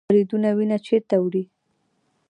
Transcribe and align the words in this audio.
وریدونه 0.09 0.49
وینه 0.57 0.77
چیرته 0.85 1.15
وړي؟ 1.19 1.43